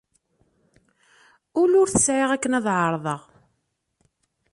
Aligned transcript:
Ul 1.61 1.71
ur 1.81 1.87
t-sɛiɣ 1.89 2.29
akken 2.31 2.57
ad 2.57 2.65
ɛerḍeɣ. 2.77 3.21